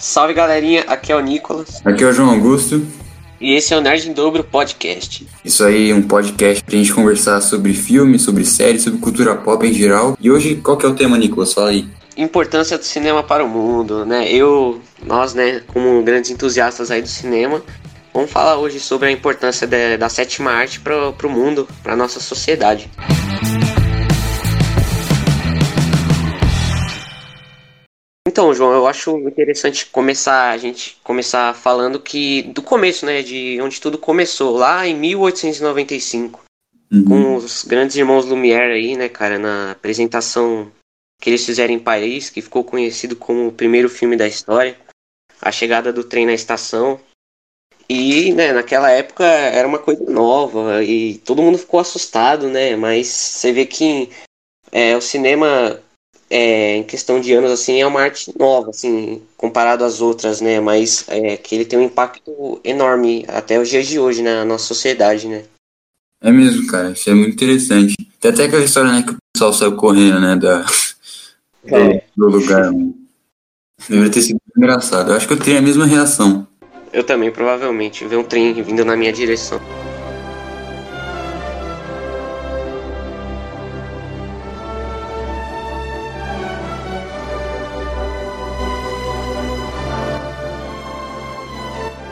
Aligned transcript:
Salve 0.00 0.32
galerinha, 0.32 0.82
aqui 0.86 1.12
é 1.12 1.14
o 1.14 1.20
Nicolas. 1.20 1.82
Aqui 1.84 2.02
é 2.02 2.06
o 2.06 2.12
João 2.12 2.30
Augusto. 2.30 2.86
E 3.38 3.52
esse 3.52 3.74
é 3.74 3.76
o 3.76 3.82
Nerd 3.82 4.08
em 4.08 4.14
Dobro 4.14 4.42
Podcast. 4.42 5.26
Isso 5.44 5.62
aí, 5.62 5.92
um 5.92 6.00
podcast 6.00 6.64
pra 6.64 6.74
gente 6.74 6.90
conversar 6.94 7.38
sobre 7.42 7.74
filmes, 7.74 8.22
sobre 8.22 8.46
séries, 8.46 8.82
sobre 8.82 8.98
cultura 8.98 9.34
pop 9.34 9.64
em 9.66 9.74
geral. 9.74 10.16
E 10.18 10.30
hoje, 10.30 10.56
qual 10.56 10.78
que 10.78 10.86
é 10.86 10.88
o 10.88 10.94
tema, 10.94 11.18
Nicolas? 11.18 11.52
Fala 11.52 11.68
aí. 11.68 11.86
Importância 12.16 12.78
do 12.78 12.84
cinema 12.84 13.22
para 13.22 13.44
o 13.44 13.48
mundo, 13.48 14.06
né? 14.06 14.26
Eu, 14.32 14.80
nós, 15.04 15.34
né, 15.34 15.60
como 15.66 16.02
grandes 16.02 16.30
entusiastas 16.30 16.90
aí 16.90 17.02
do 17.02 17.08
cinema, 17.08 17.62
vamos 18.14 18.30
falar 18.30 18.56
hoje 18.56 18.80
sobre 18.80 19.08
a 19.08 19.12
importância 19.12 19.66
de, 19.66 19.98
da 19.98 20.08
sétima 20.08 20.50
arte 20.50 20.80
para 20.80 21.10
o 21.10 21.30
mundo, 21.30 21.68
para 21.82 21.94
nossa 21.94 22.20
sociedade. 22.20 22.90
Então, 28.40 28.54
João, 28.54 28.72
eu 28.72 28.86
acho 28.86 29.18
interessante 29.18 29.84
começar 29.84 30.48
a 30.48 30.56
gente 30.56 30.96
começar 31.04 31.54
falando 31.54 32.00
que 32.00 32.40
do 32.44 32.62
começo, 32.62 33.04
né, 33.04 33.20
de 33.20 33.60
onde 33.60 33.78
tudo 33.78 33.98
começou, 33.98 34.56
lá 34.56 34.86
em 34.86 34.96
1895, 34.96 36.42
uhum. 36.90 37.04
com 37.04 37.36
os 37.36 37.66
grandes 37.66 37.96
irmãos 37.96 38.24
Lumière 38.24 38.72
aí, 38.72 38.96
né, 38.96 39.10
cara, 39.10 39.38
na 39.38 39.72
apresentação 39.72 40.72
que 41.20 41.28
eles 41.28 41.44
fizeram 41.44 41.74
em 41.74 41.78
Paris, 41.78 42.30
que 42.30 42.40
ficou 42.40 42.64
conhecido 42.64 43.14
como 43.14 43.48
o 43.48 43.52
primeiro 43.52 43.90
filme 43.90 44.16
da 44.16 44.26
história, 44.26 44.74
a 45.38 45.52
chegada 45.52 45.92
do 45.92 46.02
trem 46.02 46.24
na 46.24 46.32
estação. 46.32 46.98
E, 47.90 48.32
né, 48.32 48.54
naquela 48.54 48.90
época 48.90 49.22
era 49.22 49.68
uma 49.68 49.78
coisa 49.78 50.10
nova 50.10 50.82
e 50.82 51.18
todo 51.18 51.42
mundo 51.42 51.58
ficou 51.58 51.78
assustado, 51.78 52.48
né, 52.48 52.74
mas 52.74 53.06
você 53.06 53.52
vê 53.52 53.66
que 53.66 54.08
é, 54.72 54.96
o 54.96 55.00
cinema 55.02 55.78
é, 56.30 56.76
em 56.76 56.84
questão 56.84 57.20
de 57.20 57.32
anos, 57.32 57.50
assim, 57.50 57.80
é 57.80 57.86
uma 57.86 58.00
arte 58.00 58.32
nova, 58.38 58.70
assim, 58.70 59.20
comparado 59.36 59.84
às 59.84 60.00
outras, 60.00 60.40
né? 60.40 60.60
Mas 60.60 61.04
é, 61.08 61.36
que 61.36 61.56
ele 61.56 61.64
tem 61.64 61.76
um 61.76 61.82
impacto 61.82 62.60
enorme 62.62 63.24
até 63.26 63.58
os 63.58 63.68
dias 63.68 63.88
de 63.88 63.98
hoje 63.98 64.22
né, 64.22 64.34
na 64.36 64.44
nossa 64.44 64.64
sociedade, 64.64 65.26
né? 65.26 65.42
É 66.22 66.30
mesmo, 66.30 66.68
cara. 66.68 66.92
Isso 66.92 67.10
é 67.10 67.14
muito 67.14 67.32
interessante. 67.32 67.96
Tem 68.20 68.30
até 68.30 68.44
aquela 68.44 68.62
história, 68.62 68.92
né, 68.92 69.02
que 69.02 69.12
o 69.12 69.16
pessoal 69.34 69.52
saiu 69.52 69.74
correndo, 69.74 70.20
né, 70.20 70.36
da, 70.36 70.64
é. 71.66 72.04
do, 72.16 72.28
lugar. 72.28 72.70
Né? 72.70 72.92
Deveria 73.88 74.12
ter 74.12 74.22
sido 74.22 74.40
engraçado. 74.56 75.10
Eu 75.10 75.16
acho 75.16 75.26
que 75.26 75.32
eu 75.32 75.38
teria 75.38 75.58
a 75.58 75.62
mesma 75.62 75.84
reação. 75.84 76.46
Eu 76.92 77.02
também, 77.02 77.32
provavelmente. 77.32 78.04
Ver 78.06 78.16
um 78.16 78.24
trem 78.24 78.52
vindo 78.62 78.84
na 78.84 78.96
minha 78.96 79.12
direção. 79.12 79.60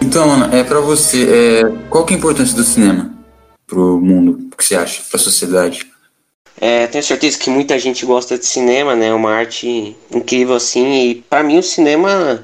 Então, 0.08 0.30
Ana, 0.32 0.56
é 0.56 0.64
para 0.64 0.80
você, 0.80 1.28
é, 1.30 1.88
qual 1.90 2.02
que 2.06 2.14
é 2.14 2.16
a 2.16 2.18
importância 2.18 2.56
do 2.56 2.64
cinema 2.64 3.14
pro 3.66 4.00
mundo? 4.00 4.48
O 4.50 4.56
que 4.56 4.64
você 4.64 4.74
acha? 4.74 5.02
Pra 5.02 5.18
sociedade? 5.18 5.86
É, 6.58 6.86
tenho 6.86 7.04
certeza 7.04 7.38
que 7.38 7.50
muita 7.50 7.78
gente 7.78 8.06
gosta 8.06 8.38
de 8.38 8.46
cinema, 8.46 8.96
né? 8.96 9.08
É 9.08 9.12
uma 9.12 9.30
arte 9.30 9.94
incrível 10.10 10.54
assim. 10.54 11.10
E 11.10 11.14
para 11.16 11.42
mim 11.42 11.58
o 11.58 11.62
cinema 11.62 12.42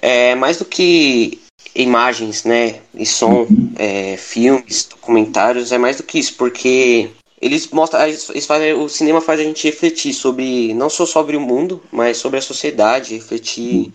é 0.00 0.36
mais 0.36 0.58
do 0.58 0.64
que 0.64 1.40
imagens, 1.74 2.44
né? 2.44 2.76
E 2.94 3.04
som, 3.04 3.48
é, 3.74 4.16
filmes, 4.16 4.84
documentários, 4.88 5.72
é 5.72 5.78
mais 5.78 5.96
do 5.96 6.04
que 6.04 6.20
isso, 6.20 6.36
porque 6.36 7.10
eles 7.42 7.66
mostram, 7.70 8.02
eles 8.04 8.46
fazem, 8.46 8.72
o 8.72 8.88
cinema 8.88 9.20
faz 9.20 9.40
a 9.40 9.42
gente 9.42 9.66
refletir 9.66 10.14
sobre 10.14 10.72
não 10.74 10.88
só 10.88 11.04
sobre 11.04 11.36
o 11.36 11.40
mundo, 11.40 11.82
mas 11.90 12.18
sobre 12.18 12.38
a 12.38 12.42
sociedade, 12.42 13.14
refletir 13.14 13.92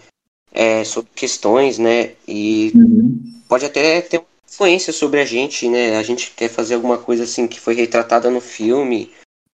é, 0.52 0.84
sobre 0.84 1.10
questões, 1.16 1.78
né? 1.78 2.12
E 2.28 2.72
uhum. 2.76 3.42
pode 3.48 3.66
até 3.66 4.02
ter 4.02 4.18
uma 4.18 4.26
influência 4.48 4.92
sobre 4.92 5.20
a 5.20 5.26
gente, 5.26 5.68
né? 5.70 5.98
A 5.98 6.04
gente 6.04 6.32
quer 6.36 6.50
fazer 6.50 6.76
alguma 6.76 6.98
coisa 6.98 7.24
assim 7.24 7.48
que 7.48 7.60
foi 7.60 7.76
retratada 7.76 8.30
no 8.30 8.42
filme. 8.42 9.12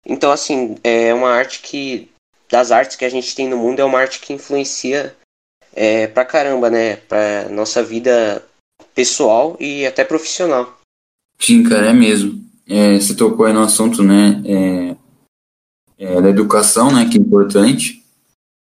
Então, 0.05 0.31
assim, 0.31 0.75
é 0.83 1.13
uma 1.13 1.29
arte 1.29 1.61
que. 1.61 2.09
Das 2.49 2.69
artes 2.69 2.97
que 2.97 3.05
a 3.05 3.09
gente 3.09 3.33
tem 3.33 3.47
no 3.47 3.55
mundo, 3.55 3.79
é 3.79 3.85
uma 3.85 3.99
arte 3.99 4.19
que 4.19 4.33
influencia 4.33 5.15
é, 5.73 6.07
pra 6.07 6.25
caramba, 6.25 6.69
né? 6.69 6.97
Pra 6.97 7.47
nossa 7.49 7.81
vida 7.81 8.45
pessoal 8.93 9.55
e 9.57 9.85
até 9.85 10.03
profissional. 10.03 10.77
Sim, 11.39 11.63
cara, 11.63 11.89
é 11.89 11.93
mesmo. 11.93 12.43
É, 12.67 12.99
você 12.99 13.15
tocou 13.15 13.45
aí 13.45 13.53
no 13.53 13.61
assunto, 13.61 14.03
né? 14.03 14.41
É, 14.45 14.95
é, 15.97 16.21
da 16.21 16.29
educação, 16.29 16.91
né? 16.91 17.07
Que 17.09 17.17
é 17.17 17.21
importante 17.21 18.00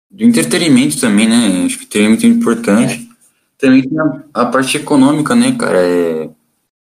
do 0.09 0.23
entretenimento 0.23 0.99
também, 0.99 1.27
né? 1.27 1.65
Acho 1.65 1.79
que 1.79 1.85
tem 1.85 2.07
muito 2.07 2.25
importante. 2.25 3.07
É. 3.09 3.09
Também 3.57 3.83
tem 3.83 3.99
a, 3.99 4.23
a, 4.33 4.45
parte 4.45 4.77
econômica, 4.77 5.35
né, 5.35 5.51
cara? 5.51 5.79
É, 5.79 6.29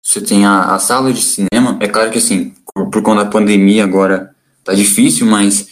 você 0.02 0.20
tem 0.20 0.46
a, 0.46 0.74
a, 0.74 0.80
sala 0.80 1.14
de 1.14 1.22
cinema. 1.22 1.78
É 1.80 1.88
claro 1.88 2.12
que, 2.12 2.18
assim, 2.18 2.54
por, 2.74 2.90
por, 2.90 3.02
conta 3.02 3.24
da 3.24 3.30
pandemia 3.30 3.84
agora 3.84 4.36
tá 4.64 4.74
difícil, 4.74 5.26
mas 5.26 5.70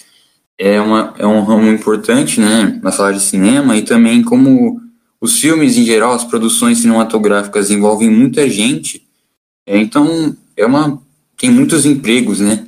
é, 0.57 0.79
uma, 0.79 1.13
é 1.17 1.25
um 1.25 1.43
ramo 1.43 1.67
importante, 1.67 2.39
né, 2.39 2.79
na 2.81 2.91
sala 2.91 3.13
de 3.13 3.19
cinema. 3.19 3.75
E 3.75 3.81
também 3.81 4.23
como 4.23 4.79
os 5.19 5.39
filmes, 5.39 5.77
em 5.77 5.83
geral, 5.83 6.13
as 6.13 6.23
produções 6.23 6.79
cinematográficas 6.79 7.69
envolvem 7.69 8.09
muita 8.09 8.49
gente. 8.49 9.05
É, 9.65 9.77
então, 9.77 10.35
é 10.55 10.65
uma... 10.65 11.01
Tem 11.37 11.49
muitos 11.49 11.85
empregos, 11.87 12.39
né? 12.39 12.67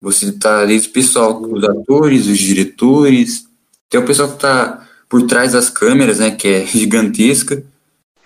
Você 0.00 0.32
tá 0.32 0.64
desde 0.64 0.88
o 0.88 0.92
pessoal, 0.92 1.40
os 1.40 1.62
atores, 1.62 2.26
os 2.26 2.38
diretores, 2.38 3.47
tem 3.88 4.00
o 4.00 4.04
pessoal 4.04 4.30
que 4.30 4.38
tá 4.38 4.86
por 5.08 5.22
trás 5.26 5.52
das 5.52 5.70
câmeras, 5.70 6.18
né, 6.18 6.30
que 6.30 6.48
é 6.48 6.64
gigantesca, 6.66 7.62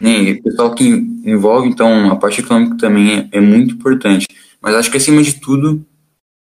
né, 0.01 0.23
e 0.23 0.33
o 0.33 0.43
pessoal 0.43 0.75
que 0.75 0.85
envolve, 0.85 1.69
então 1.69 2.11
a 2.11 2.17
parte 2.17 2.41
econômica 2.41 2.77
também 2.77 3.29
é, 3.33 3.39
é 3.39 3.41
muito 3.41 3.75
importante. 3.75 4.27
Mas 4.61 4.75
acho 4.75 4.91
que 4.91 4.97
acima 4.97 5.23
de 5.23 5.41
tudo 5.41 5.85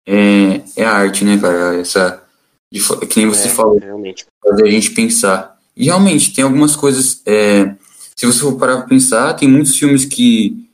é, 0.05 0.61
é 0.77 0.85
a 0.85 0.93
arte, 0.93 1.25
né, 1.25 1.37
cara? 1.37 1.75
Essa, 1.75 2.23
de, 2.71 2.79
que 3.07 3.19
nem 3.19 3.27
você 3.27 3.47
é, 3.47 3.51
falou, 3.51 3.79
realmente. 3.79 4.25
fazer 4.41 4.63
a 4.63 4.71
gente 4.71 4.91
pensar. 4.91 5.57
E 5.75 5.85
realmente, 5.85 6.33
tem 6.33 6.43
algumas 6.43 6.75
coisas, 6.75 7.21
é, 7.25 7.75
se 8.15 8.25
você 8.25 8.39
for 8.39 8.57
parar 8.57 8.77
pra 8.77 8.87
pensar, 8.87 9.33
tem 9.33 9.49
muitos 9.49 9.77
filmes 9.77 10.05
que 10.05 10.65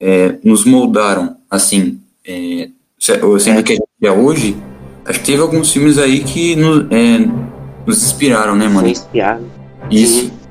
é, 0.00 0.38
nos 0.44 0.64
moldaram, 0.64 1.36
assim, 1.50 2.00
é, 2.24 2.68
sendo 2.98 3.62
que 3.62 3.72
a 3.72 3.76
gente 3.76 3.88
é 4.02 4.12
hoje, 4.12 4.56
acho 5.04 5.20
que 5.20 5.26
teve 5.26 5.42
alguns 5.42 5.72
filmes 5.72 5.98
aí 5.98 6.22
que 6.22 6.54
nos, 6.54 6.86
é, 6.90 7.18
nos 7.86 8.02
inspiraram, 8.02 8.54
né, 8.56 8.66
mano? 8.66 8.80
Foi 8.80 8.90
inspirado. 8.90 9.50
Isso. 9.90 10.20
Sim. 10.20 10.44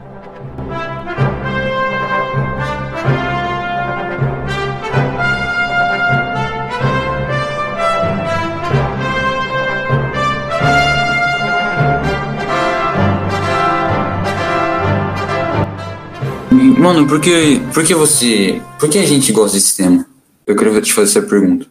Mano, 16.84 17.08
por 17.08 17.22
que, 17.22 17.62
por 17.74 17.86
que 17.86 17.96
você. 17.96 18.62
Por 18.78 18.90
que 18.90 18.98
a 18.98 19.06
gente 19.06 19.32
gosta 19.32 19.56
desse 19.56 19.78
tema? 19.78 20.06
Eu 20.46 20.54
queria 20.54 20.82
te 20.82 20.92
fazer 20.92 21.18
essa 21.18 21.28
pergunta. 21.28 21.66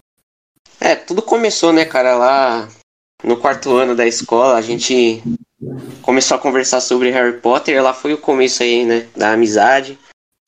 É, 0.80 0.96
tudo 0.96 1.20
começou, 1.20 1.70
né, 1.70 1.84
cara, 1.84 2.16
lá 2.16 2.66
no 3.22 3.36
quarto 3.36 3.76
ano 3.76 3.94
da 3.94 4.06
escola. 4.06 4.56
A 4.56 4.62
gente 4.62 5.22
começou 6.02 6.36
a 6.36 6.40
conversar 6.40 6.80
sobre 6.80 7.10
Harry 7.10 7.38
Potter, 7.38 7.82
lá 7.82 7.94
foi 7.94 8.12
o 8.12 8.18
começo 8.18 8.62
aí, 8.62 8.84
né, 8.84 9.06
da 9.16 9.32
amizade. 9.32 9.98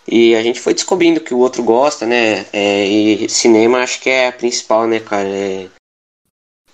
E 0.07 0.35
a 0.35 0.43
gente 0.43 0.61
foi 0.61 0.75
descobrindo 0.75 1.21
que 1.21 1.33
o 1.33 1.39
outro 1.39 1.63
gosta, 1.63 2.07
né? 2.07 2.45
É, 2.53 2.87
e 2.87 3.29
cinema 3.29 3.79
acho 3.79 4.01
que 4.01 4.11
é 4.11 4.29
a 4.29 4.33
principal, 4.33 4.87
né, 4.87 5.01
cara? 5.01 5.29
É... 5.29 5.69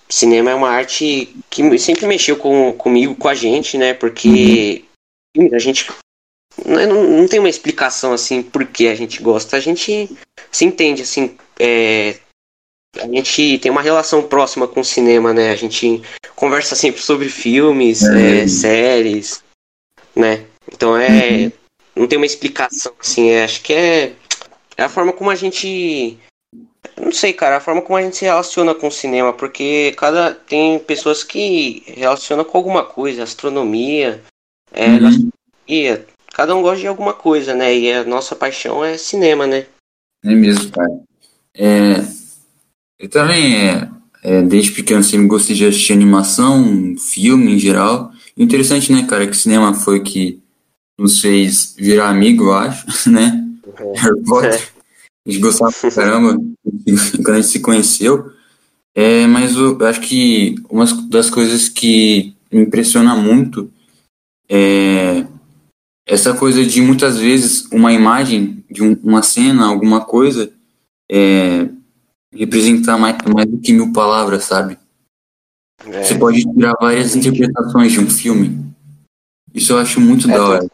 Cinema 0.09 0.51
é 0.51 0.55
uma 0.55 0.69
arte 0.69 1.33
que 1.49 1.79
sempre 1.79 2.05
mexeu 2.05 2.35
com, 2.35 2.73
comigo, 2.73 3.15
com 3.15 3.29
a 3.29 3.33
gente, 3.33 3.77
né? 3.77 3.93
Porque 3.93 4.83
a 5.53 5.59
gente 5.59 5.89
não, 6.65 7.03
não 7.03 7.27
tem 7.27 7.39
uma 7.39 7.49
explicação 7.49 8.11
assim 8.11 8.43
por 8.43 8.65
que 8.67 8.89
a 8.89 8.95
gente 8.95 9.21
gosta. 9.21 9.55
A 9.55 9.59
gente 9.61 10.09
se 10.51 10.65
entende, 10.65 11.03
assim, 11.03 11.37
é, 11.57 12.19
a 12.99 13.07
gente 13.07 13.59
tem 13.59 13.71
uma 13.71 13.81
relação 13.81 14.23
próxima 14.23 14.67
com 14.67 14.81
o 14.81 14.85
cinema, 14.85 15.33
né? 15.33 15.51
A 15.51 15.55
gente 15.55 16.01
conversa 16.35 16.75
sempre 16.75 17.01
sobre 17.01 17.29
filmes, 17.29 18.03
é. 18.03 18.39
É, 18.41 18.47
séries, 18.47 19.43
né? 20.15 20.45
Então 20.71 20.97
é. 20.97 21.45
Uhum. 21.45 21.51
Não 21.95 22.07
tem 22.07 22.17
uma 22.17 22.25
explicação, 22.25 22.93
assim, 22.99 23.29
é, 23.29 23.43
acho 23.43 23.61
que 23.61 23.73
é, 23.73 24.13
é 24.77 24.83
a 24.83 24.89
forma 24.89 25.13
como 25.13 25.29
a 25.29 25.35
gente. 25.35 26.17
Não 26.99 27.11
sei, 27.11 27.33
cara, 27.33 27.57
a 27.57 27.61
forma 27.61 27.81
como 27.81 27.97
a 27.97 28.01
gente 28.01 28.17
se 28.17 28.25
relaciona 28.25 28.73
com 28.73 28.87
o 28.87 28.91
cinema, 28.91 29.33
porque 29.33 29.93
cada. 29.97 30.33
Tem 30.33 30.79
pessoas 30.79 31.23
que 31.23 31.83
relacionam 31.85 32.43
com 32.43 32.57
alguma 32.57 32.83
coisa, 32.83 33.23
astronomia, 33.23 34.21
é, 34.71 34.87
uhum. 34.87 34.99
gastronomia, 34.99 36.05
cada 36.33 36.55
um 36.55 36.61
gosta 36.61 36.79
de 36.79 36.87
alguma 36.87 37.13
coisa, 37.13 37.53
né? 37.53 37.75
E 37.75 37.91
a 37.91 38.03
nossa 38.03 38.35
paixão 38.35 38.83
é 38.83 38.97
cinema, 38.97 39.45
né? 39.45 39.65
É 40.23 40.33
mesmo, 40.33 40.71
cara. 40.71 41.01
É, 41.53 42.20
eu 43.01 43.09
também, 43.09 43.55
é, 43.55 43.89
é, 44.21 44.41
desde 44.43 44.71
pequeno, 44.71 45.03
sempre 45.03 45.25
gostei 45.25 45.55
de 45.55 45.65
assistir 45.65 45.93
animação, 45.93 46.95
filme 46.97 47.55
em 47.55 47.59
geral. 47.59 48.11
E 48.37 48.43
interessante, 48.43 48.91
né, 48.91 49.07
cara, 49.07 49.25
que 49.25 49.35
cinema 49.35 49.73
foi 49.73 50.01
que 50.01 50.39
nos 50.99 51.19
fez 51.19 51.75
virar 51.75 52.09
amigo, 52.09 52.45
eu 52.45 52.53
acho, 52.53 52.85
né? 53.09 53.43
É. 53.75 53.99
Harry 53.99 54.23
Potter. 54.23 54.53
É. 54.53 54.81
A 55.27 55.31
gente 55.31 55.41
gostava 55.41 55.71
pra 55.71 55.91
caramba 55.91 56.37
quando 57.15 57.29
a 57.31 57.35
gente 57.41 57.47
se 57.47 57.59
conheceu. 57.59 58.31
É, 58.93 59.25
mas 59.25 59.55
eu, 59.55 59.79
eu 59.79 59.87
acho 59.87 60.01
que 60.01 60.55
uma 60.69 60.85
das 61.09 61.29
coisas 61.29 61.67
que 61.67 62.35
me 62.51 62.61
impressiona 62.61 63.15
muito 63.15 63.71
é 64.47 65.25
essa 66.05 66.35
coisa 66.35 66.63
de 66.65 66.81
muitas 66.81 67.17
vezes 67.17 67.67
uma 67.71 67.93
imagem 67.93 68.63
de 68.69 68.83
um, 68.83 68.97
uma 69.01 69.23
cena, 69.23 69.65
alguma 69.65 70.01
coisa, 70.03 70.51
é, 71.09 71.69
representar 72.33 72.97
mais, 72.97 73.17
mais 73.33 73.47
do 73.47 73.59
que 73.59 73.73
mil 73.73 73.91
palavras, 73.91 74.45
sabe? 74.45 74.77
É. 75.85 76.03
Você 76.03 76.15
pode 76.17 76.43
tirar 76.43 76.75
várias 76.79 77.15
interpretações 77.15 77.91
de 77.91 77.99
um 77.99 78.09
filme. 78.09 78.73
Isso 79.53 79.73
eu 79.73 79.79
acho 79.79 79.99
muito 79.99 80.29
é, 80.29 80.33
da 80.33 80.45
hora. 80.45 80.71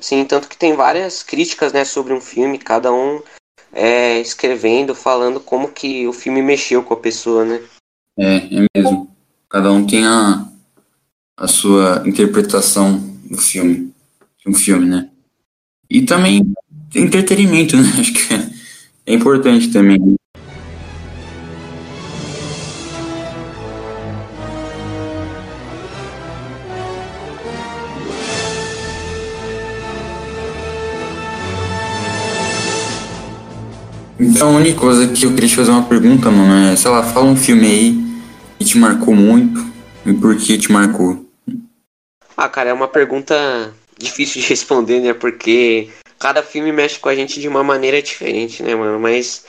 Sim, 0.00 0.24
tanto 0.24 0.48
que 0.48 0.56
tem 0.56 0.74
várias 0.74 1.22
críticas 1.22 1.72
né, 1.72 1.84
sobre 1.84 2.12
um 2.12 2.20
filme, 2.20 2.58
cada 2.58 2.92
um 2.92 3.20
é, 3.72 4.20
escrevendo, 4.20 4.94
falando 4.94 5.40
como 5.40 5.72
que 5.72 6.06
o 6.06 6.12
filme 6.12 6.40
mexeu 6.40 6.82
com 6.82 6.94
a 6.94 6.98
pessoa, 6.98 7.44
né? 7.44 7.60
É, 8.16 8.36
é 8.36 8.66
mesmo. 8.74 9.10
Cada 9.48 9.72
um 9.72 9.86
tem 9.86 10.06
a, 10.06 10.46
a 11.36 11.48
sua 11.48 12.02
interpretação 12.06 12.98
do 13.24 13.38
filme. 13.38 13.92
De 14.38 14.48
um 14.48 14.54
filme, 14.54 14.86
né? 14.86 15.10
E 15.90 16.02
também 16.02 16.52
entretenimento, 16.94 17.76
né? 17.78 17.88
Acho 17.98 18.12
que 18.12 18.34
é, 18.34 18.50
é 19.06 19.14
importante 19.14 19.72
também. 19.72 20.17
Então, 34.20 34.56
a 34.56 34.58
única 34.58 34.80
coisa 34.80 35.06
que 35.12 35.24
eu 35.24 35.32
queria 35.32 35.48
te 35.48 35.54
fazer 35.54 35.70
uma 35.70 35.84
pergunta, 35.84 36.28
mano, 36.28 36.72
é, 36.72 36.76
sei 36.76 36.90
lá, 36.90 37.04
fala 37.04 37.26
um 37.26 37.36
filme 37.36 37.66
aí 37.66 37.98
que 38.58 38.64
te 38.64 38.76
marcou 38.76 39.14
muito 39.14 39.64
e 40.04 40.12
por 40.12 40.36
que 40.36 40.58
te 40.58 40.72
marcou. 40.72 41.24
Ah, 42.36 42.48
cara, 42.48 42.70
é 42.70 42.72
uma 42.72 42.88
pergunta 42.88 43.72
difícil 43.96 44.42
de 44.42 44.48
responder, 44.48 45.00
né? 45.00 45.14
Porque 45.14 45.88
cada 46.18 46.42
filme 46.42 46.72
mexe 46.72 46.98
com 46.98 47.08
a 47.08 47.14
gente 47.14 47.40
de 47.40 47.46
uma 47.46 47.62
maneira 47.62 48.02
diferente, 48.02 48.62
né, 48.62 48.74
mano? 48.74 48.98
Mas 48.98 49.44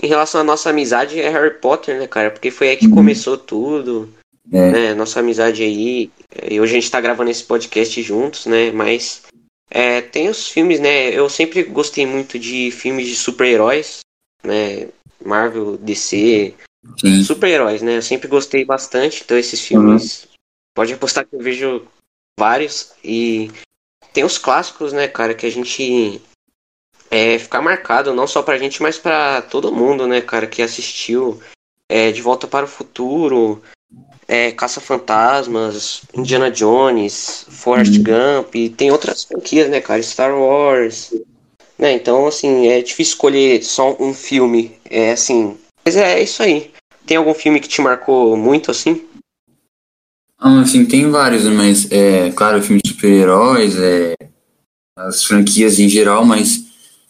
em 0.00 0.06
relação 0.06 0.40
à 0.40 0.44
nossa 0.44 0.70
amizade 0.70 1.20
é 1.20 1.28
Harry 1.28 1.54
Potter, 1.60 1.98
né, 1.98 2.06
cara? 2.06 2.30
Porque 2.30 2.50
foi 2.52 2.68
aí 2.68 2.76
que 2.76 2.86
uhum. 2.86 2.94
começou 2.94 3.36
tudo. 3.36 4.08
É. 4.52 4.70
Né? 4.70 4.94
Nossa 4.94 5.18
amizade 5.18 5.64
aí. 5.64 6.10
E 6.48 6.60
hoje 6.60 6.72
a 6.72 6.80
gente 6.80 6.90
tá 6.90 7.00
gravando 7.00 7.30
esse 7.30 7.42
podcast 7.42 8.00
juntos, 8.02 8.46
né? 8.46 8.70
Mas 8.70 9.22
é, 9.68 10.00
tem 10.00 10.28
os 10.28 10.46
filmes, 10.48 10.78
né? 10.78 11.10
Eu 11.10 11.28
sempre 11.28 11.64
gostei 11.64 12.06
muito 12.06 12.38
de 12.38 12.70
filmes 12.70 13.08
de 13.08 13.16
super-heróis 13.16 14.01
né? 14.42 14.88
Marvel, 15.24 15.76
DC, 15.78 16.54
super-heróis, 17.24 17.82
né? 17.82 17.96
Eu 17.96 18.02
sempre 18.02 18.28
gostei 18.28 18.64
bastante, 18.64 19.22
então 19.24 19.38
esses 19.38 19.60
filmes. 19.60 20.24
Uhum. 20.24 20.28
Pode 20.74 20.92
apostar 20.94 21.26
que 21.26 21.36
eu 21.36 21.40
vejo 21.40 21.86
vários. 22.38 22.92
E 23.04 23.50
tem 24.12 24.24
os 24.24 24.38
clássicos, 24.38 24.92
né, 24.92 25.08
cara, 25.08 25.34
que 25.34 25.46
a 25.46 25.50
gente. 25.50 26.20
É, 27.10 27.38
ficar 27.38 27.60
marcado 27.60 28.14
não 28.14 28.26
só 28.26 28.42
pra 28.42 28.56
gente, 28.56 28.82
mas 28.82 28.98
pra 28.98 29.42
todo 29.42 29.72
mundo, 29.72 30.06
né, 30.06 30.20
cara, 30.20 30.46
que 30.46 30.62
assistiu. 30.62 31.40
É, 31.88 32.10
de 32.10 32.22
Volta 32.22 32.46
para 32.46 32.64
o 32.64 32.68
Futuro, 32.68 33.62
é, 34.26 34.50
Caça-Fantasmas, 34.50 36.02
Indiana 36.14 36.50
Jones, 36.50 37.44
Forrest 37.50 37.98
uhum. 37.98 38.02
Gump, 38.02 38.54
tem 38.74 38.90
outras 38.90 39.24
franquias, 39.24 39.68
né, 39.68 39.78
cara? 39.78 40.02
Star 40.02 40.34
Wars, 40.34 41.12
né? 41.82 41.92
Então, 41.94 42.28
assim, 42.28 42.68
é 42.68 42.80
difícil 42.80 43.14
escolher 43.14 43.60
só 43.64 43.96
um 43.98 44.14
filme. 44.14 44.70
É 44.88 45.10
assim. 45.10 45.56
Mas 45.84 45.96
é, 45.96 46.20
é 46.20 46.22
isso 46.22 46.40
aí. 46.40 46.70
Tem 47.04 47.16
algum 47.16 47.34
filme 47.34 47.58
que 47.58 47.68
te 47.68 47.82
marcou 47.82 48.36
muito 48.36 48.70
assim? 48.70 49.04
Ah, 50.38 50.60
assim, 50.60 50.86
tem 50.86 51.10
vários, 51.10 51.42
mas 51.44 51.90
é 51.90 52.30
claro, 52.30 52.62
filmes 52.62 52.82
de 52.84 52.90
super-heróis, 52.90 53.76
é, 53.76 54.14
as 54.96 55.24
franquias 55.24 55.80
em 55.80 55.88
geral, 55.88 56.24
mas 56.24 56.64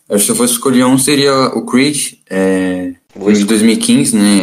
acho 0.08 0.20
que 0.20 0.24
se 0.24 0.30
eu 0.30 0.36
fosse 0.36 0.54
escolher 0.54 0.84
um 0.84 0.98
seria 0.98 1.34
o 1.48 1.66
Creed, 1.66 2.14
é, 2.30 2.94
filme 3.12 3.34
de 3.34 3.44
2015, 3.44 4.16
né? 4.16 4.42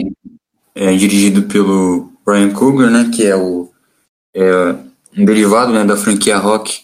É, 0.75 0.95
dirigido 0.95 1.43
pelo 1.43 2.11
Brian 2.23 2.51
Coogler, 2.51 2.91
né? 2.91 3.09
Que 3.13 3.25
é 3.25 3.35
o 3.35 3.69
é, 4.35 4.75
um 5.17 5.25
derivado 5.25 5.73
né, 5.73 5.83
da 5.83 5.97
franquia 5.97 6.37
Rock, 6.37 6.81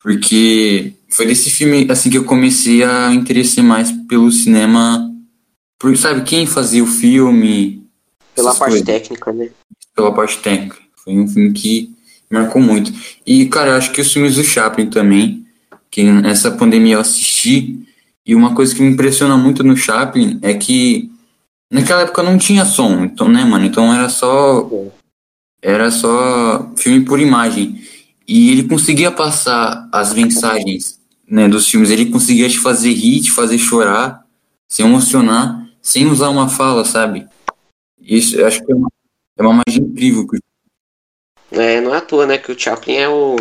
porque 0.00 0.94
foi 1.10 1.26
desse 1.26 1.50
filme 1.50 1.86
assim 1.90 2.08
que 2.08 2.16
eu 2.16 2.24
comecei 2.24 2.82
a 2.84 3.12
interessar 3.12 3.64
mais 3.64 3.90
pelo 4.08 4.30
cinema. 4.30 5.10
Por, 5.78 5.96
sabe, 5.96 6.22
quem 6.22 6.46
fazia 6.46 6.82
o 6.82 6.86
filme? 6.86 7.84
Pela 8.34 8.54
parte 8.54 8.82
coisas. 8.82 8.86
técnica, 8.86 9.32
né? 9.32 9.50
Pela 9.94 10.14
parte 10.14 10.38
técnica. 10.38 10.76
Foi 11.04 11.14
um 11.14 11.26
filme 11.26 11.52
que 11.52 11.90
marcou 12.30 12.62
muito. 12.62 12.92
E, 13.26 13.46
cara, 13.46 13.70
eu 13.70 13.74
acho 13.74 13.90
que 13.92 14.00
os 14.00 14.12
filmes 14.12 14.36
do 14.36 14.44
Chaplin 14.44 14.88
também, 14.88 15.44
que 15.90 16.04
nessa 16.04 16.50
pandemia 16.52 16.94
eu 16.94 17.00
assisti, 17.00 17.80
e 18.24 18.34
uma 18.34 18.54
coisa 18.54 18.74
que 18.74 18.82
me 18.82 18.92
impressiona 18.92 19.36
muito 19.36 19.64
no 19.64 19.76
Chaplin 19.76 20.38
é 20.42 20.54
que 20.54 21.10
naquela 21.70 22.02
época 22.02 22.22
não 22.22 22.38
tinha 22.38 22.64
som, 22.64 23.04
então, 23.04 23.28
né, 23.28 23.44
mano? 23.44 23.64
Então 23.64 23.92
era 23.92 24.08
só. 24.08 24.70
Era 25.62 25.90
só 25.90 26.72
filme 26.76 27.04
por 27.04 27.18
imagem. 27.18 27.82
E 28.26 28.50
ele 28.50 28.68
conseguia 28.68 29.10
passar 29.10 29.88
as 29.92 30.14
mensagens 30.14 30.99
né, 31.30 31.48
dos 31.48 31.68
filmes. 31.68 31.90
Ele 31.90 32.10
conseguia 32.10 32.48
te 32.48 32.58
fazer 32.58 32.92
rir, 32.92 33.20
te 33.20 33.30
fazer 33.30 33.56
chorar, 33.56 34.26
se 34.68 34.82
emocionar, 34.82 35.64
sem 35.80 36.06
usar 36.06 36.28
uma 36.28 36.48
fala, 36.48 36.84
sabe? 36.84 37.26
Isso 38.00 38.36
eu 38.36 38.46
acho 38.46 38.64
que 38.64 38.72
é 38.72 38.74
uma, 38.74 38.88
é 39.38 39.42
uma 39.42 39.62
magia 39.64 39.82
incrível. 39.82 40.26
É, 41.52 41.80
não 41.80 41.94
é 41.94 41.98
à 41.98 42.00
toa, 42.00 42.26
né, 42.26 42.38
que 42.38 42.50
o 42.50 42.58
Chaplin 42.58 42.96
é 42.96 43.08
o 43.08 43.36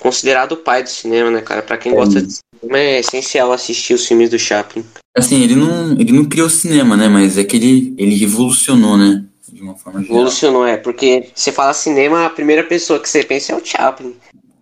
considerado 0.00 0.52
o 0.52 0.56
pai 0.56 0.82
do 0.82 0.88
cinema, 0.88 1.30
né, 1.30 1.42
cara? 1.42 1.62
Pra 1.62 1.76
quem 1.76 1.92
é. 1.92 1.94
gosta 1.94 2.22
de 2.22 2.32
cinema 2.32 2.78
é 2.78 3.00
essencial 3.00 3.52
assistir 3.52 3.94
os 3.94 4.06
filmes 4.06 4.30
do 4.30 4.38
Chaplin. 4.38 4.84
Assim, 5.16 5.42
ele 5.42 5.54
não, 5.54 5.92
ele 5.92 6.12
não 6.12 6.24
criou 6.24 6.48
cinema, 6.48 6.96
né, 6.96 7.08
mas 7.08 7.36
é 7.36 7.44
que 7.44 7.56
ele, 7.56 7.94
ele 7.98 8.14
revolucionou, 8.16 8.96
né? 8.96 9.24
De 9.52 9.60
uma 9.60 9.74
forma 9.74 10.00
geral. 10.00 10.16
Revolucionou, 10.16 10.66
é, 10.66 10.76
porque 10.76 11.28
você 11.34 11.52
fala 11.52 11.74
cinema, 11.74 12.24
a 12.24 12.30
primeira 12.30 12.64
pessoa 12.64 12.98
que 12.98 13.08
você 13.08 13.22
pensa 13.22 13.52
é 13.52 13.56
o 13.56 13.64
Chaplin. 13.64 14.14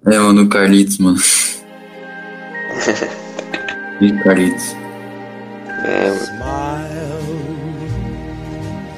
É, 0.07 0.19
o 0.19 0.33
do 0.33 0.49
Carlitos, 0.49 0.99
mano. 0.99 1.19
Carlitos. 4.25 4.77
É. 5.85 6.11
Smile, 6.11 7.21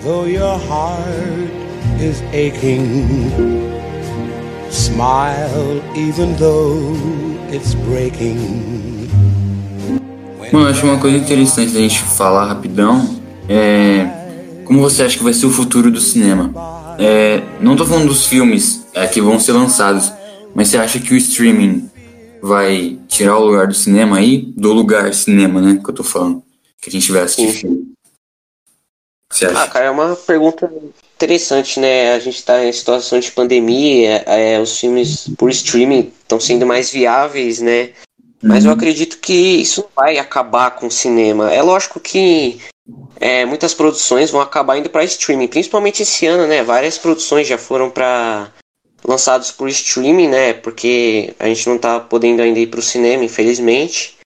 though 0.02 0.26
your 0.26 0.58
heart 0.58 1.50
is 2.00 2.22
aching. 2.32 3.08
Smile, 4.70 5.82
even 5.94 6.34
though 6.36 6.96
it's 7.52 7.74
breaking. 7.74 9.08
Mano, 10.52 10.68
acho 10.68 10.84
uma 10.86 10.98
coisa 10.98 11.16
interessante 11.16 11.72
da 11.72 11.80
gente 11.80 12.02
falar 12.02 12.46
rapidão. 12.46 13.20
É. 13.48 14.06
Como 14.64 14.80
você 14.80 15.02
acha 15.02 15.18
que 15.18 15.24
vai 15.24 15.32
ser 15.32 15.46
o 15.46 15.50
futuro 15.50 15.90
do 15.90 16.00
cinema? 16.00 16.52
É, 16.98 17.42
não 17.60 17.74
tô 17.74 17.84
falando 17.84 18.08
dos 18.08 18.26
filmes 18.26 18.86
é, 18.94 19.06
que 19.06 19.20
vão 19.20 19.40
ser 19.40 19.52
lançados, 19.52 20.12
mas 20.54 20.68
você 20.68 20.78
acha 20.78 20.98
que 20.98 21.12
o 21.12 21.16
streaming 21.16 21.90
vai 22.42 22.98
tirar 23.06 23.38
o 23.38 23.44
lugar 23.44 23.68
do 23.68 23.74
cinema 23.74 24.18
aí, 24.18 24.38
do 24.38 24.72
lugar 24.72 25.14
cinema, 25.14 25.60
né, 25.60 25.80
que 25.82 25.88
eu 25.88 25.94
tô 25.94 26.02
falando, 26.02 26.42
que 26.80 26.88
a 26.90 26.92
gente 26.92 27.12
vai 27.12 27.22
assistir 27.22 27.52
filme. 27.52 27.92
Você 29.30 29.46
acha? 29.46 29.62
Ah, 29.62 29.68
cara, 29.68 29.84
é 29.86 29.90
uma 29.90 30.16
pergunta 30.16 30.70
interessante, 31.14 31.78
né? 31.78 32.12
A 32.12 32.18
gente 32.18 32.44
tá 32.44 32.62
em 32.64 32.72
situação 32.72 33.20
de 33.20 33.30
pandemia, 33.30 34.24
é, 34.26 34.60
os 34.60 34.78
filmes 34.78 35.28
por 35.38 35.48
streaming 35.50 36.12
estão 36.20 36.40
sendo 36.40 36.66
mais 36.66 36.90
viáveis, 36.90 37.60
né? 37.60 37.90
Mas 38.42 38.64
uhum. 38.64 38.70
eu 38.70 38.74
acredito 38.74 39.18
que 39.18 39.32
isso 39.32 39.82
não 39.82 39.88
vai 39.94 40.18
acabar 40.18 40.72
com 40.72 40.88
o 40.88 40.90
cinema. 40.90 41.50
É 41.50 41.62
lógico 41.62 42.00
que 42.00 42.60
é, 43.20 43.46
muitas 43.46 43.72
produções 43.72 44.30
vão 44.30 44.40
acabar 44.40 44.76
indo 44.76 44.90
para 44.90 45.04
streaming, 45.04 45.46
principalmente 45.46 46.02
esse 46.02 46.26
ano, 46.26 46.46
né? 46.46 46.62
Várias 46.62 46.98
produções 46.98 47.46
já 47.46 47.56
foram 47.56 47.88
para 47.88 48.50
lançados 49.04 49.50
por 49.50 49.68
streaming, 49.68 50.28
né? 50.28 50.52
Porque 50.52 51.34
a 51.38 51.46
gente 51.46 51.68
não 51.68 51.78
tá 51.78 52.00
podendo 52.00 52.42
ainda 52.42 52.58
ir 52.58 52.68
pro 52.68 52.82
cinema, 52.82 53.24
infelizmente. 53.24 54.18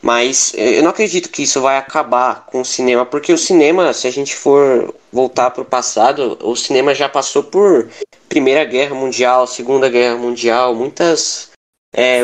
Mas 0.00 0.52
eu 0.54 0.82
não 0.82 0.90
acredito 0.90 1.28
que 1.28 1.42
isso 1.42 1.60
vai 1.60 1.76
acabar 1.76 2.46
com 2.46 2.60
o 2.60 2.64
cinema, 2.64 3.04
porque 3.04 3.32
o 3.32 3.38
cinema, 3.38 3.92
se 3.92 4.06
a 4.06 4.10
gente 4.12 4.34
for 4.34 4.94
voltar 5.12 5.50
para 5.50 5.62
o 5.62 5.66
passado, 5.66 6.38
o 6.40 6.54
cinema 6.54 6.94
já 6.94 7.08
passou 7.08 7.42
por 7.42 7.90
Primeira 8.28 8.64
Guerra 8.64 8.94
Mundial, 8.94 9.46
Segunda 9.46 9.88
Guerra 9.88 10.16
Mundial, 10.16 10.74
muitas. 10.74 11.50
É, 11.92 12.20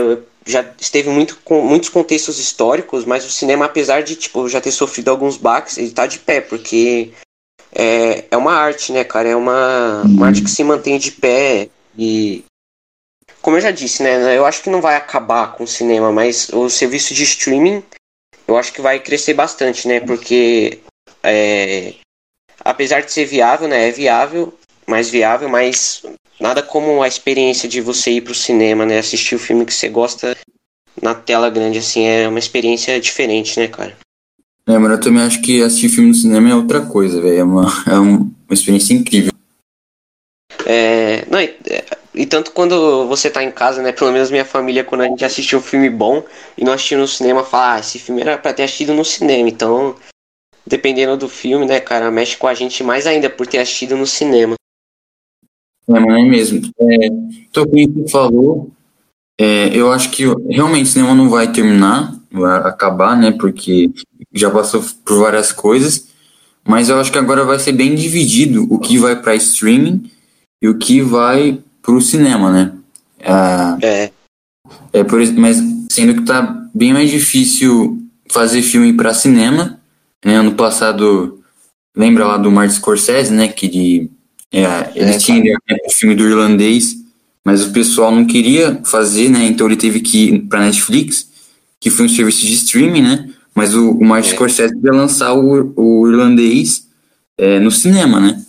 já 0.47 0.65
esteve 0.79 1.09
muito 1.09 1.39
com 1.43 1.63
muitos 1.63 1.89
contextos 1.89 2.39
históricos, 2.39 3.05
mas 3.05 3.25
o 3.25 3.31
cinema, 3.31 3.65
apesar 3.65 4.03
de 4.03 4.15
tipo, 4.15 4.49
já 4.49 4.61
ter 4.61 4.71
sofrido 4.71 5.09
alguns 5.09 5.37
baques, 5.37 5.79
ele 5.79 5.89
está 5.89 6.07
de 6.07 6.19
pé, 6.19 6.41
porque 6.41 7.13
é, 7.75 8.25
é 8.31 8.37
uma 8.37 8.53
arte, 8.53 8.93
né, 8.93 9.05
cara? 9.05 9.29
É 9.29 9.37
uma, 9.37 10.03
uma 10.03 10.27
arte 10.27 10.43
que 10.43 10.51
se 10.51 10.63
mantém 10.63 10.99
de 10.99 11.13
pé 11.13 11.69
e 11.99 12.45
como 13.43 13.57
eu 13.57 13.61
já 13.61 13.71
disse, 13.71 14.03
né? 14.03 14.37
Eu 14.37 14.47
acho 14.47 14.63
que 14.63 14.71
não 14.71 14.81
vai 14.81 14.97
acabar 14.97 15.53
com 15.53 15.65
o 15.65 15.69
cinema, 15.69 16.11
mas 16.11 16.49
o 16.51 16.71
serviço 16.71 17.13
de 17.13 17.25
streaming 17.25 17.83
eu 18.47 18.57
acho 18.57 18.73
que 18.73 18.81
vai 18.81 19.01
crescer 19.01 19.35
bastante, 19.35 19.89
né? 19.89 20.01
Porque 20.01 20.79
é, 21.23 21.95
apesar 22.61 23.03
de 23.03 23.13
ser 23.13 23.25
viável, 23.27 23.69
né? 23.69 23.89
É 23.89 23.91
viável, 23.91 24.57
mais 24.87 25.11
viável, 25.11 25.49
mas 25.49 26.03
nada 26.41 26.63
como 26.63 27.03
a 27.03 27.09
experiência 27.09 27.69
de 27.69 27.81
você 27.81 28.13
ir 28.13 28.21
pro 28.21 28.35
cinema, 28.35 28.87
né? 28.87 28.99
Assistir 28.99 29.35
o 29.35 29.39
filme 29.39 29.67
que 29.67 29.75
você 29.75 29.89
gosta 29.89 30.37
na 31.03 31.15
tela 31.15 31.51
grande, 31.51 31.79
assim, 31.79 32.07
é 32.07 32.29
uma 32.29 32.39
experiência 32.39 33.01
diferente, 33.01 33.59
né, 33.59 33.69
cara? 33.69 33.97
É, 34.67 34.79
mas 34.79 34.93
eu 34.93 35.01
também 35.01 35.23
acho 35.23 35.43
que 35.43 35.63
assistir 35.63 35.91
filme 35.91 36.09
no 36.09 36.15
cinema 36.15 36.51
é 36.51 36.55
outra 36.55 36.87
coisa, 36.87 37.21
velho. 37.21 37.39
É 37.39 37.45
uma, 37.45 37.67
é 37.87 37.99
uma 37.99 38.31
experiência 38.51 38.95
incrível. 38.95 39.33
É, 40.65 41.27
não, 41.31 41.41
e, 41.41 41.55
e, 42.15 42.27
tanto 42.27 42.53
quando 42.53 43.07
você 43.07 43.29
tá 43.29 43.43
em 43.43 43.51
casa, 43.51 43.83
né? 43.83 43.93
Pelo 43.93 44.13
menos 44.13 44.31
minha 44.31 44.45
família, 44.45 44.85
quando 44.85 45.03
a 45.03 45.07
gente 45.07 45.25
assistiu 45.25 45.59
um 45.59 45.63
filme 45.63 45.91
bom 45.91 46.25
e 46.57 46.65
não 46.65 46.73
assistiu 46.73 46.99
no 46.99 47.07
cinema, 47.07 47.45
fala, 47.45 47.75
ah, 47.75 47.81
esse 47.81 47.99
filme 47.99 48.23
era 48.23 48.39
pra 48.39 48.55
ter 48.55 48.63
assistido 48.63 48.95
no 48.95 49.05
cinema. 49.05 49.49
Então, 49.49 49.97
dependendo 50.67 51.17
do 51.17 51.29
filme, 51.29 51.67
né, 51.67 51.81
cara, 51.81 52.11
mexe 52.11 52.37
com 52.37 52.47
a 52.47 52.55
gente 52.55 52.83
mais 52.83 53.07
ainda 53.07 53.29
por 53.29 53.47
ter 53.47 53.59
assistido 53.59 53.97
no 53.97 54.07
cinema. 54.07 54.55
É, 55.89 56.01
mas 56.01 56.19
é 56.19 56.23
mesmo. 56.23 56.71
É, 56.81 57.09
tô 57.53 57.67
com 57.67 57.77
o 57.77 58.05
que 58.05 58.11
falou. 58.11 58.71
É, 59.39 59.77
eu 59.77 59.93
acho 59.93 60.11
que 60.11 60.25
realmente 60.49 60.85
o 60.85 60.93
cinema 60.93 61.15
não 61.15 61.29
vai 61.29 61.53
terminar, 61.53 62.15
vai 62.31 62.59
acabar, 62.61 63.17
né? 63.17 63.33
Porque 63.33 63.91
já 64.35 64.51
passou 64.51 64.85
por 65.05 65.21
várias 65.21 65.53
coisas. 65.53 66.09
Mas 66.67 66.89
eu 66.89 66.99
acho 66.99 67.13
que 67.13 67.19
agora 67.19 67.45
vai 67.45 67.59
ser 67.59 67.73
bem 67.73 67.95
dividido 67.95 68.67
o 68.71 68.79
que 68.79 68.99
vai 68.99 69.21
para 69.21 69.37
streaming 69.37 70.11
e 70.63 70.69
o 70.69 70.79
que 70.79 71.01
vai 71.01 71.59
pro 71.83 72.01
cinema, 72.01 72.51
né? 72.51 72.73
É. 73.21 73.87
é. 73.87 74.13
é 74.93 75.05
por, 75.05 75.21
mas 75.33 75.59
sendo 75.91 76.15
que 76.15 76.23
tá 76.23 76.43
bem 76.75 76.93
mais 76.93 77.11
difícil 77.11 78.03
fazer 78.31 78.63
filme 78.63 78.93
para 78.93 79.13
cinema. 79.15 79.79
Né? 80.25 80.37
Ano 80.37 80.55
passado, 80.55 81.41
lembra 81.95 82.27
lá 82.27 82.37
do 82.39 82.51
Martin 82.51 82.75
Scorsese, 82.75 83.33
né? 83.33 83.49
Que 83.49 83.69
de, 83.69 84.11
é, 84.51 84.91
eles 84.95 85.17
é, 85.17 85.19
tinham 85.19 85.43
né, 85.43 85.77
o 85.87 85.91
filme 85.93 86.15
do 86.15 86.27
irlandês, 86.27 86.97
mas 87.45 87.63
o 87.63 87.73
pessoal 87.73 88.11
não 88.11 88.25
queria 88.25 88.81
fazer, 88.85 89.29
né? 89.29 89.45
Então 89.45 89.67
ele 89.67 89.77
teve 89.77 90.01
que 90.01 90.29
ir 90.29 90.39
pra 90.43 90.61
Netflix, 90.61 91.29
que 91.79 91.91
foi 91.91 92.07
um 92.07 92.09
serviço 92.09 92.47
de 92.47 92.55
streaming, 92.55 93.03
né? 93.03 93.31
Mas 93.55 93.75
o, 93.75 93.93
o 93.93 94.05
Martin 94.05 94.31
é. 94.31 94.33
Scorsese 94.33 94.75
ia 94.83 94.93
lançar 94.93 95.33
o, 95.35 95.73
o 95.77 96.09
irlandês 96.09 96.89
é, 97.39 97.61
no 97.61 97.71
cinema, 97.71 98.21
né? 98.21 98.43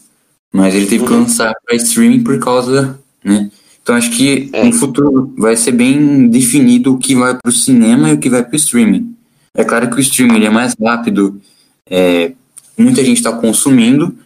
Mas 0.51 0.73
ele 0.73 0.85
teve 0.85 1.03
uhum. 1.03 1.07
que 1.07 1.13
lançar 1.13 1.53
para 1.65 1.75
streaming 1.75 2.23
por 2.23 2.39
causa, 2.39 2.99
né? 3.23 3.51
Então 3.81 3.95
acho 3.95 4.09
que 4.11 4.49
é. 4.51 4.63
no 4.63 4.73
futuro 4.73 5.31
vai 5.37 5.55
ser 5.55 5.71
bem 5.71 6.27
definido 6.27 6.93
o 6.93 6.97
que 6.97 7.13
vai 7.13 7.37
para 7.37 7.49
o 7.49 7.53
cinema 7.53 8.09
e 8.09 8.13
o 8.13 8.17
que 8.17 8.29
vai 8.29 8.43
para 8.43 8.53
o 8.53 8.55
streaming. 8.55 9.15
É 9.53 9.63
claro 9.63 9.89
que 9.89 9.97
o 9.97 9.99
streaming 9.99 10.43
é 10.43 10.49
mais 10.49 10.75
rápido, 10.81 11.39
é, 11.87 12.31
muita 12.77 13.03
gente 13.03 13.17
está 13.17 13.31
consumindo, 13.31 14.17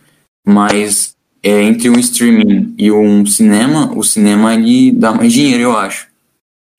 mas 0.47 1.13
é, 1.43 1.61
entre 1.61 1.89
um 1.89 1.99
streaming 1.99 2.73
e 2.77 2.91
um 2.91 3.25
cinema, 3.25 3.91
o 3.95 4.03
cinema 4.03 4.53
ele 4.53 4.91
dá 4.91 5.13
mais 5.13 5.33
dinheiro, 5.33 5.63
eu 5.63 5.77
acho. 5.77 6.07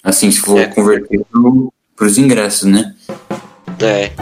Assim, 0.02 0.30
se 0.30 0.40
for 0.40 0.58
é. 0.58 0.66
converter 0.66 1.20
para 1.94 2.06
os 2.06 2.18
ingressos, 2.18 2.68
né? 2.68 2.94
É. 3.82 4.12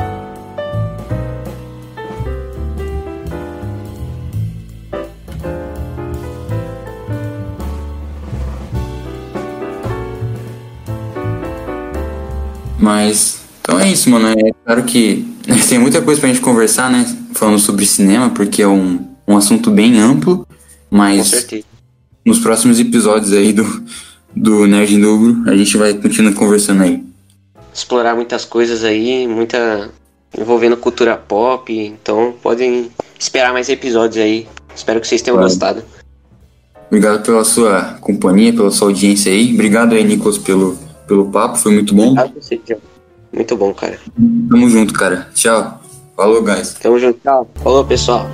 Mas, 12.79 13.41
então 13.61 13.81
é 13.81 13.91
isso, 13.91 14.09
mano. 14.09 14.29
É 14.29 14.53
claro 14.65 14.85
que 14.85 15.27
tem 15.69 15.79
muita 15.79 16.01
coisa 16.01 16.21
pra 16.21 16.29
gente 16.29 16.41
conversar, 16.41 16.91
né? 16.91 17.05
Falando 17.35 17.59
sobre 17.59 17.85
cinema, 17.85 18.31
porque 18.31 18.63
é 18.63 18.69
um, 18.69 19.09
um 19.27 19.37
assunto 19.37 19.71
bem 19.71 19.99
amplo. 19.99 20.47
Mas 20.91 21.47
nos 22.25 22.39
próximos 22.39 22.79
episódios 22.79 23.33
aí 23.33 23.53
do, 23.53 23.85
do 24.35 24.67
Nerd 24.67 24.97
Dobro, 24.99 25.43
a 25.51 25.57
gente 25.57 25.77
vai 25.77 25.95
continuar 25.95 26.33
conversando 26.35 26.83
aí. 26.83 27.08
Explorar 27.79 28.17
muitas 28.17 28.45
coisas 28.45 28.83
aí, 28.83 29.27
muita. 29.29 29.91
envolvendo 30.37 30.77
cultura 30.77 31.17
pop. 31.17 31.73
Então 31.73 32.35
podem 32.43 32.91
esperar 33.19 33.53
mais 33.53 33.69
episódios 33.69 34.23
aí. 34.23 34.49
Espero 34.75 35.01
que 35.01 35.07
vocês 35.07 35.23
tenham 35.23 35.37
claro. 35.37 35.49
gostado. 35.49 35.83
Obrigado 36.89 37.23
pela 37.23 37.45
sua 37.45 37.99
companhia, 38.01 38.53
pela 38.53 38.71
sua 38.71 38.89
audiência 38.89 39.31
aí. 39.31 39.55
Obrigado 39.55 39.95
aí, 39.95 40.03
Nicolas, 40.03 40.39
pelo 40.39 40.77
pelo 41.09 41.31
papo, 41.31 41.57
foi 41.57 41.73
muito 41.73 41.95
bom. 41.95 42.15
Muito 43.33 43.57
bom, 43.57 43.73
cara. 43.75 43.99
Tamo 44.51 44.69
junto, 44.69 44.93
cara. 44.93 45.29
Tchau. 45.35 45.81
Falou, 46.15 46.43
guys. 46.43 46.75
Tamo 46.75 46.99
junto, 46.99 47.19
tchau. 47.21 47.49
Falou, 47.63 47.85
pessoal. 47.85 48.27